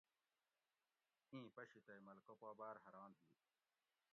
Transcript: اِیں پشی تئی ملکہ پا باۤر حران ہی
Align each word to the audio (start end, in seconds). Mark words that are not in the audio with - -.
اِیں 1.31 1.47
پشی 1.55 1.79
تئی 1.85 1.99
ملکہ 2.05 2.33
پا 2.41 2.49
باۤر 2.59 2.75
حران 2.85 3.11
ہی 3.19 3.25